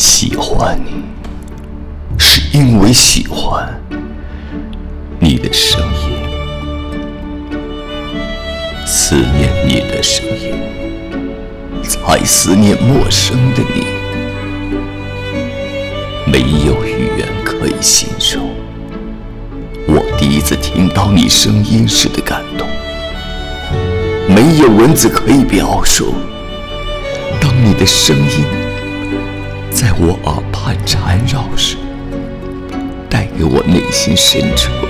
[0.00, 1.04] 喜欢你，
[2.16, 3.68] 是因为喜欢
[5.18, 6.16] 你的声音，
[8.86, 10.54] 思念你的声音，
[11.82, 13.84] 才思念陌生的你。
[16.32, 18.48] 没有语言可以形容
[19.86, 22.66] 我第一次听到你声音时的感动，
[24.34, 26.14] 没有文字可以表述，
[27.38, 28.69] 当你的声音。
[29.80, 31.78] 在我耳畔缠绕时，
[33.08, 34.88] 带给我内心深处的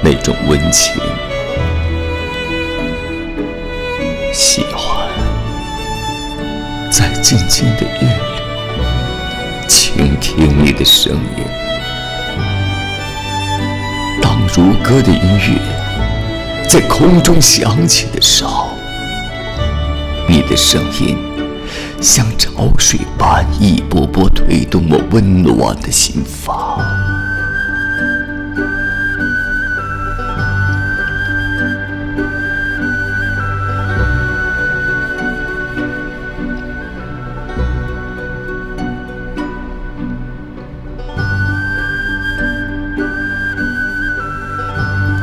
[0.00, 0.94] 那种温情。
[4.32, 5.08] 喜欢
[6.88, 11.44] 在静静的夜里倾听你的声音，
[14.22, 15.60] 当如歌的音乐
[16.68, 18.68] 在空中响起的时候，
[20.28, 21.18] 你的声音。
[22.08, 26.78] 像潮水般一波波推动我温暖的心房。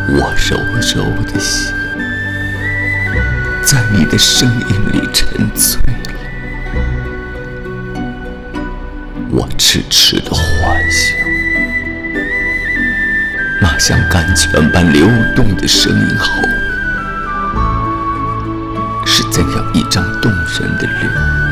[0.09, 1.73] 我柔柔的心，
[3.64, 5.80] 在你的声音里沉醉。
[9.36, 11.17] 我痴痴的幻想，
[13.59, 16.39] 那像甘泉般流动的声音后，
[19.08, 21.42] 是怎样一张动人的脸？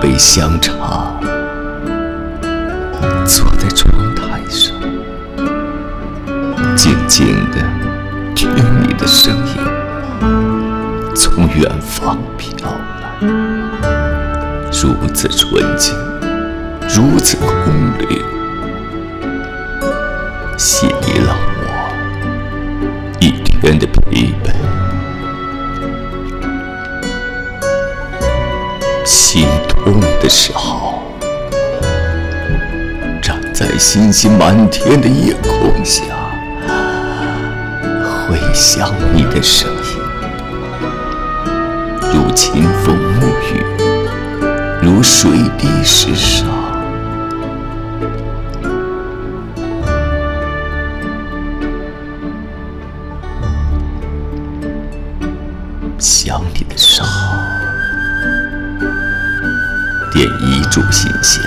[0.00, 1.12] 杯香茶，
[3.26, 4.74] 坐在窗台上，
[6.74, 7.58] 静静地
[8.34, 8.48] 听
[8.82, 9.52] 你的声音
[11.14, 12.66] 从远方飘
[13.02, 13.28] 来，
[14.72, 15.94] 如此纯净，
[16.88, 17.46] 如此空
[17.98, 18.22] 灵，
[20.56, 21.68] 洗涤了我
[23.20, 24.39] 一天的疲惫。
[30.30, 31.02] 时候，
[33.20, 36.04] 站在星星满天的夜空下，
[38.28, 39.98] 回想你的声音，
[42.14, 43.60] 如清风沐雨，
[44.80, 46.46] 如水滴石上，
[55.98, 56.64] 想你
[60.20, 61.42] 点一炷心香，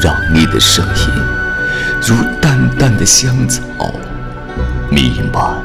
[0.00, 1.10] 让你的声音
[2.00, 3.60] 如淡淡的香草
[4.90, 5.62] 弥漫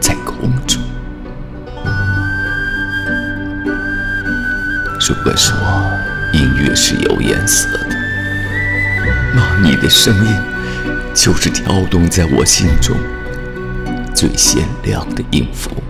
[0.00, 0.82] 在空中。
[5.06, 5.54] 如果说
[6.32, 7.96] 音乐是有颜色的，
[9.34, 10.34] 那你的声音
[11.12, 12.96] 就是跳动在我心中
[14.14, 15.83] 最鲜亮的音符。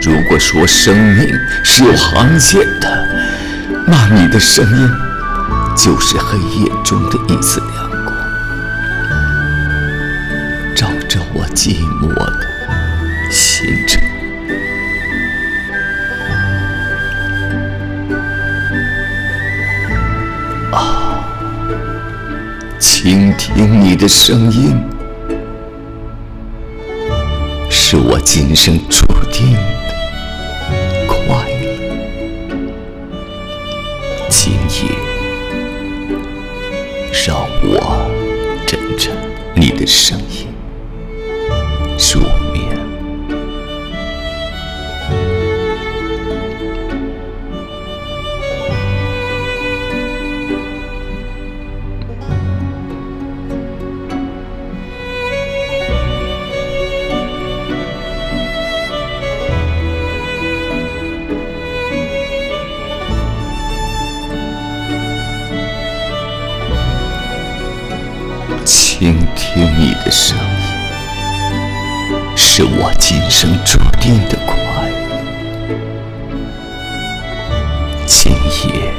[0.00, 1.28] 如果说生命
[1.64, 3.08] 是有航线的，
[3.86, 4.90] 那你的声音
[5.76, 8.14] 就是黑夜中的一丝亮光，
[10.74, 14.02] 照着我寂寞的心城。
[20.72, 21.24] 啊，
[22.78, 24.80] 倾听你的声音，
[27.68, 29.56] 是我今生注定。
[42.14, 42.68] 入眠。
[68.64, 70.36] 倾听你的声，
[72.58, 74.98] 是我今生注定的快乐。
[78.04, 78.32] 今
[78.66, 78.92] 夜，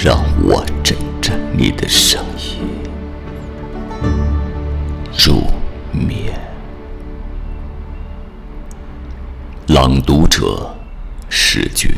[0.00, 2.60] 让我枕着你的声音
[5.18, 5.42] 入
[5.90, 6.32] 眠。
[9.66, 10.72] 朗读者，
[11.28, 11.90] 史军。